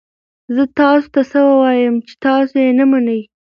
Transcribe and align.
زه 0.55 0.63
تاسو 0.79 1.07
ته 1.13 1.21
څه 1.31 1.39
ووایم 1.49 1.95
چې 2.07 2.13
تاسو 2.25 2.55
یې 2.63 2.71
نه 2.79 2.85
منئ؟ 2.91 3.21